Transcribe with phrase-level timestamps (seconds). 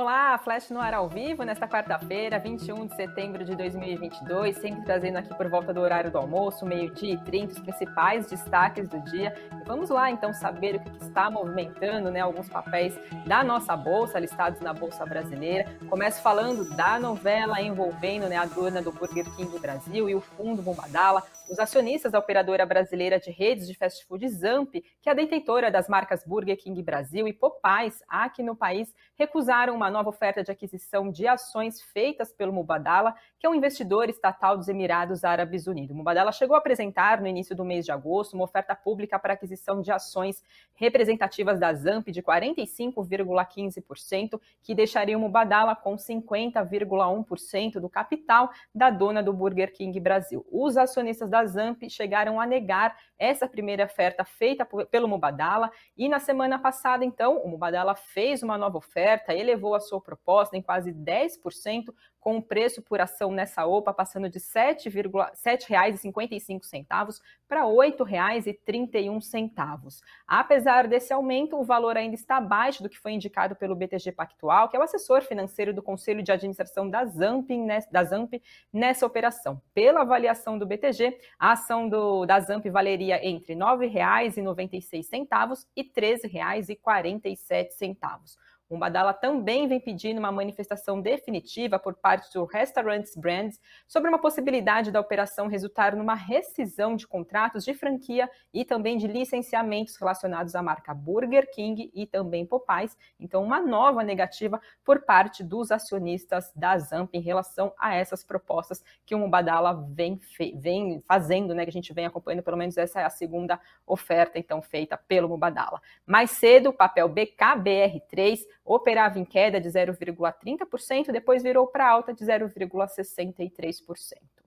[0.00, 5.18] Olá, Flash no ar ao vivo nesta quarta-feira, 21 de setembro de 2022, sempre trazendo
[5.18, 9.34] aqui por volta do horário do almoço, meio-dia e 30, os principais destaques do dia.
[9.60, 14.18] E vamos lá então saber o que está movimentando né, alguns papéis da nossa bolsa,
[14.18, 15.70] listados na Bolsa Brasileira.
[15.90, 20.62] Começo falando da novela envolvendo né, a dona do Burger King Brasil e o fundo
[20.62, 21.22] Bombadala.
[21.50, 25.70] Os acionistas da operadora brasileira de redes de fast food Zamp, que é a detentora
[25.70, 30.50] das marcas Burger King Brasil e Popeyes aqui no país, recusaram uma nova oferta de
[30.50, 35.94] aquisição de ações feitas pelo Mubadala, que é um investidor estatal dos Emirados Árabes Unidos.
[35.94, 39.34] O Mubadala chegou a apresentar no início do mês de agosto uma oferta pública para
[39.34, 40.42] aquisição de ações
[40.74, 49.22] representativas da Zamp de 45,15%, que deixaria o Mubadala com 50,1% do capital da dona
[49.22, 50.46] do Burger King Brasil.
[50.50, 56.18] Os acionistas da Zamp chegaram a negar essa primeira oferta feita pelo Mubadala e na
[56.18, 60.92] semana passada, então, o Mubadala fez uma nova oferta, elevou a sua proposta em quase
[60.92, 70.02] 10%, com o preço por ação nessa OPA passando de R$ 7,55 para R$ 8,31.
[70.26, 74.68] Apesar desse aumento, o valor ainda está abaixo do que foi indicado pelo BTG Pactual,
[74.68, 77.48] que é o assessor financeiro do Conselho de Administração da Zamp,
[77.90, 78.34] da Zamp
[78.72, 79.60] nessa operação.
[79.72, 85.90] Pela avaliação do BTG, a ação do, da Zamp valeria entre R$ 9,96 e R$
[85.96, 88.36] 13,47.
[88.70, 88.78] O
[89.20, 95.00] também vem pedindo uma manifestação definitiva por parte do Restaurants Brands sobre uma possibilidade da
[95.00, 100.94] operação resultar numa rescisão de contratos de franquia e também de licenciamentos relacionados à marca
[100.94, 102.96] Burger King e também Popeyes.
[103.18, 108.84] Então, uma nova negativa por parte dos acionistas da Zamp em relação a essas propostas
[109.04, 110.20] que o Mubadala vem,
[110.54, 111.64] vem fazendo, né?
[111.64, 115.28] Que a gente vem acompanhando, pelo menos essa é a segunda oferta, então, feita pelo
[115.28, 115.82] Mubadala.
[116.06, 122.24] Mais cedo, o papel BKBR3 operava em queda de 0,30%, depois virou para alta de
[122.24, 124.40] 0,63%.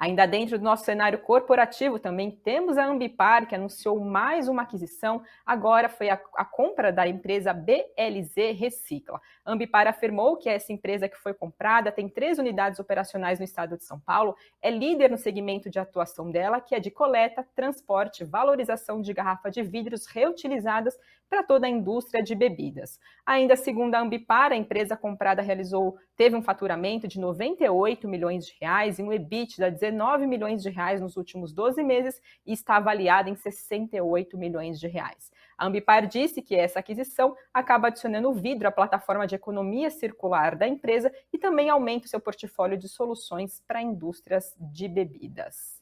[0.00, 5.22] Ainda dentro do nosso cenário corporativo, também temos a Ambipar, que anunciou mais uma aquisição.
[5.44, 9.20] Agora foi a, a, compra da empresa BLZ Recicla.
[9.44, 13.76] A Ambipar afirmou que essa empresa que foi comprada tem três unidades operacionais no estado
[13.76, 18.24] de São Paulo, é líder no segmento de atuação dela, que é de coleta, transporte,
[18.24, 20.96] valorização de garrafa de vidros reutilizadas
[21.30, 22.98] para toda a indústria de bebidas.
[23.24, 28.56] Ainda segundo a Ambipar, a empresa comprada realizou teve um faturamento de 98 milhões de
[28.60, 32.76] reais e um EBITDA de 19 milhões de reais nos últimos 12 meses e está
[32.76, 35.30] avaliada em 68 milhões de reais.
[35.56, 40.66] A Ambipar disse que essa aquisição acaba adicionando vidro à plataforma de economia circular da
[40.66, 45.79] empresa e também aumenta o seu portfólio de soluções para indústrias de bebidas.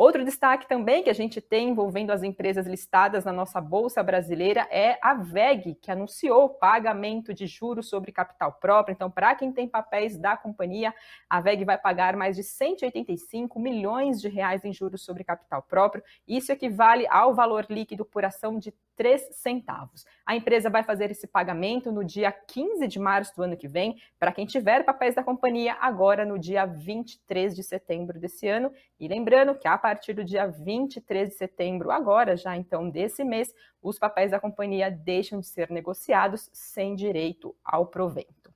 [0.00, 4.66] Outro destaque também que a gente tem envolvendo as empresas listadas na nossa Bolsa Brasileira
[4.70, 8.94] é a VEG, que anunciou pagamento de juros sobre capital próprio.
[8.94, 10.94] Então, para quem tem papéis da companhia,
[11.28, 16.02] a VEG vai pagar mais de 185 milhões de reais em juros sobre capital próprio.
[16.26, 20.04] Isso equivale ao valor líquido por ação de 3 centavos.
[20.26, 23.96] A empresa vai fazer esse pagamento no dia 15 de março do ano que vem,
[24.18, 28.70] para quem tiver papéis da companhia, agora no dia 23 de setembro desse ano.
[28.98, 33.52] E lembrando que a partir do dia 23 de setembro, agora já então desse mês,
[33.82, 38.54] os papéis da companhia deixam de ser negociados sem direito ao provento.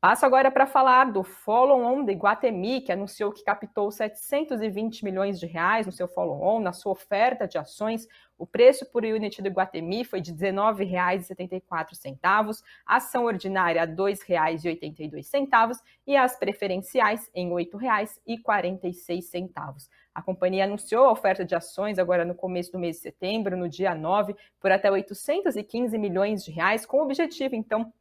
[0.00, 5.46] Passo agora para falar do follow-on de Iguatemi, que anunciou que captou 720 milhões de
[5.46, 8.08] reais no seu follow-on, na sua oferta de ações.
[8.36, 15.78] O preço por unit do Iguatemi foi de R$ 19,74, a ação ordinária R$ 2,82
[16.04, 19.88] e as preferenciais em R$ 8,46.
[20.14, 23.68] A companhia anunciou a oferta de ações agora no começo do mês de setembro, no
[23.68, 27.92] dia 9, por até 815 milhões de reais, com o objetivo, então,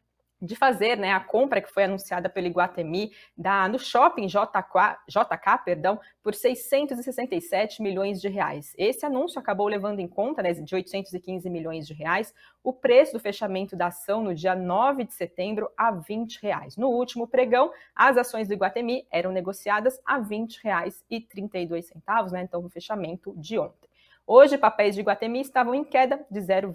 [0.42, 5.64] de fazer né, a compra que foi anunciada pelo Iguatemi da, no shopping JK, JK
[5.64, 8.74] perdão, por 667 milhões de reais.
[8.78, 12.34] Esse anúncio acabou levando em conta né, de 815 milhões de reais
[12.64, 16.78] o preço do fechamento da ação no dia 9 de setembro a 20 reais.
[16.78, 22.32] No último pregão, as ações do Iguatemi eram negociadas a 20 reais e 32 centavos,
[22.32, 23.91] né, então no fechamento de ontem.
[24.34, 26.74] Hoje, papéis de Iguatemi estavam em queda de 0,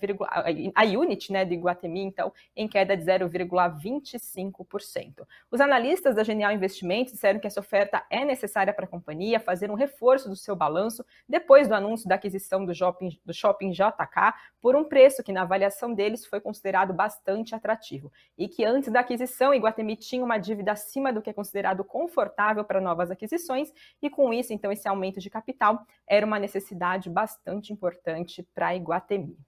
[0.75, 5.27] a unit né, de Iguatemi, então, em queda de 0,25%.
[5.51, 9.71] Os analistas da Genial Investimentos disseram que essa oferta é necessária para a companhia fazer
[9.71, 14.35] um reforço do seu balanço depois do anúncio da aquisição do shopping, do shopping JK
[14.61, 18.13] por um preço que, na avaliação deles, foi considerado bastante atrativo.
[18.37, 22.63] E que antes da aquisição, Iguatemi tinha uma dívida acima do que é considerado confortável
[22.65, 27.46] para novas aquisições, e com isso, então, esse aumento de capital era uma necessidade bastante
[27.47, 29.39] bastante importante para Iguatemi.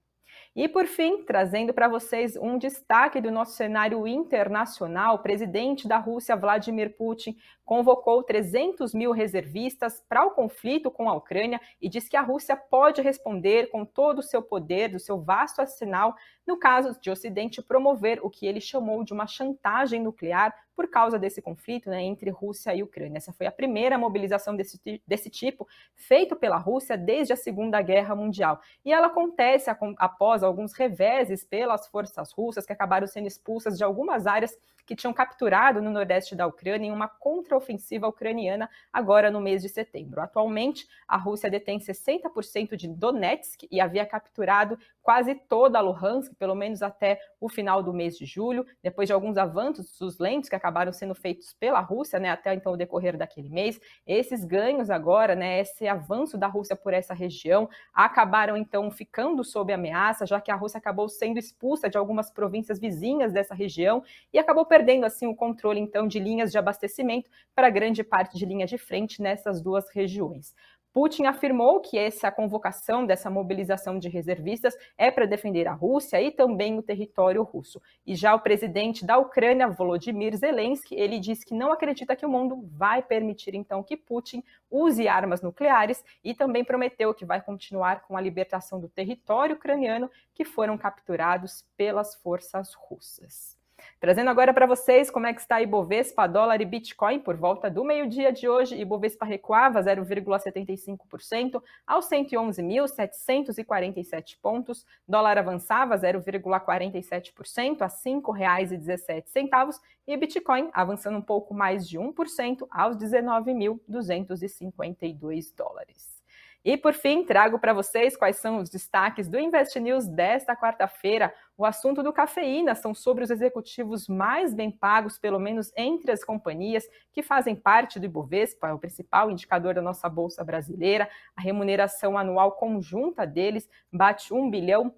[0.55, 5.97] E por fim, trazendo para vocês um destaque do nosso cenário internacional, o presidente da
[5.97, 7.35] Rússia, Vladimir Putin,
[7.65, 12.55] convocou 300 mil reservistas para o conflito com a Ucrânia e diz que a Rússia
[12.55, 16.15] pode responder com todo o seu poder, do seu vasto arsenal,
[16.49, 21.19] no caso de Ocidente promover o que ele chamou de uma chantagem nuclear por causa
[21.19, 23.17] desse conflito né, entre Rússia e Ucrânia.
[23.17, 28.15] Essa foi a primeira mobilização desse, desse tipo feita pela Rússia desde a Segunda Guerra
[28.15, 28.59] Mundial.
[28.83, 34.25] E ela acontece após alguns reveses pelas forças russas que acabaram sendo expulsas de algumas
[34.25, 34.57] áreas
[34.89, 39.69] que tinham capturado no nordeste da Ucrânia em uma contraofensiva ucraniana agora no mês de
[39.69, 40.19] setembro.
[40.19, 46.55] Atualmente, a Rússia detém 60% de Donetsk e havia capturado quase toda a Luhansk, pelo
[46.55, 50.93] menos até o final do mês de julho, depois de alguns avanços lentos que acabaram
[50.93, 53.79] sendo feitos pela Rússia, né, até então o decorrer daquele mês.
[54.07, 59.73] Esses ganhos agora, né, esse avanço da Rússia por essa região, acabaram então ficando sob
[59.73, 64.01] ameaça, já que a Rússia acabou sendo expulsa de algumas províncias vizinhas dessa região
[64.31, 68.45] e acabou perdendo assim o controle então de linhas de abastecimento para grande parte de
[68.45, 70.53] linha de frente nessas duas regiões.
[70.91, 76.31] Putin afirmou que essa convocação dessa mobilização de reservistas é para defender a Rússia e
[76.31, 77.79] também o território russo.
[78.05, 82.29] E já o presidente da Ucrânia, Volodymyr Zelensky, ele disse que não acredita que o
[82.29, 88.01] mundo vai permitir então que Putin use armas nucleares e também prometeu que vai continuar
[88.01, 93.58] com a libertação do território ucraniano que foram capturados pelas forças russas.
[93.99, 97.69] Trazendo agora para vocês como é que está a Ibovespa, dólar e Bitcoin por volta
[97.69, 98.79] do meio-dia de hoje.
[98.79, 104.87] Ibovespa recuava 0,75% aos 111.747 pontos.
[105.07, 112.97] Dólar avançava 0,47% a R$ 5,17 e Bitcoin avançando um pouco mais de 1% aos
[112.97, 116.18] 19.252 dólares.
[116.63, 121.33] E por fim, trago para vocês quais são os destaques do Invest News desta quarta-feira.
[121.57, 126.21] O assunto do cafeína são sobre os executivos mais bem pagos, pelo menos entre as
[126.21, 126.83] companhias
[127.13, 131.09] que fazem parte do Ibovespa, o principal indicador da nossa bolsa brasileira.
[131.33, 134.93] A remuneração anual conjunta deles bate 1 bilhão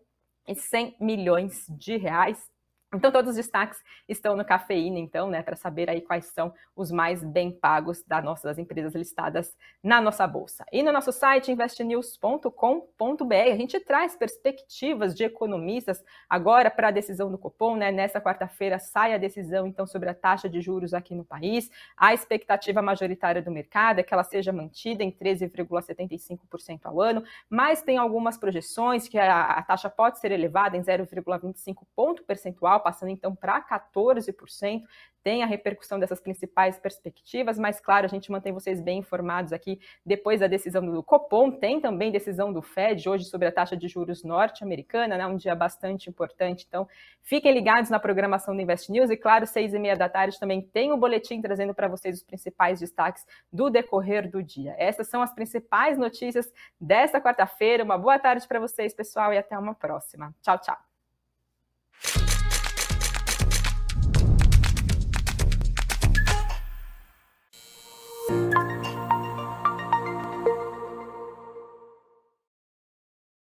[0.48, 2.50] e 100 milhões de reais.
[2.94, 6.92] Então, todos os destaques estão no Cafeína, então, né, para saber aí quais são os
[6.92, 10.66] mais bem pagos das empresas listadas na nossa bolsa.
[10.74, 17.32] E no nosso site, investnews.com.br, a gente traz perspectivas de economistas agora para a decisão
[17.32, 17.94] do Copom, né?
[17.94, 21.72] Nessa quarta-feira sai a decisão, então, sobre a taxa de juros aqui no país.
[21.96, 27.82] A expectativa majoritária do mercado é que ela seja mantida em 13,75% ao ano, mas
[27.82, 33.10] tem algumas projeções que a, a taxa pode ser elevada em 0,25 ponto percentual passando
[33.10, 34.84] então para 14%
[35.24, 39.80] tem a repercussão dessas principais perspectivas, mas claro, a gente mantém vocês bem informados aqui
[40.06, 43.88] depois da decisão do Copom, tem também decisão do Fed hoje sobre a taxa de
[43.88, 46.88] juros norte-americana, né, um dia bastante importante, então
[47.22, 50.62] fiquem ligados na programação do Invest News e claro, seis e meia da tarde também
[50.62, 54.76] tem o boletim trazendo para vocês os principais destaques do decorrer do dia.
[54.78, 59.58] Essas são as principais notícias desta quarta-feira, uma boa tarde para vocês, pessoal, e até
[59.58, 60.34] uma próxima.
[60.42, 60.91] Tchau, tchau.